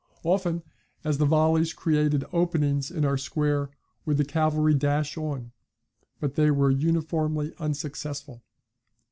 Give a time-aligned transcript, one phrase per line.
[0.23, 0.63] Often
[1.03, 3.69] as the volleys created openings in our square
[4.03, 5.51] would the cavalry dash on,
[6.19, 8.41] but they were uniformly unsuccessful.